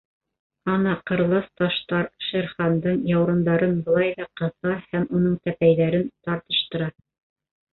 [0.75, 6.91] Ана, ҡырлас таштар Шер Хандың яурындарын былай ҙа ҡыҫа һәм уның тәпәйҙәрен тартыштыра.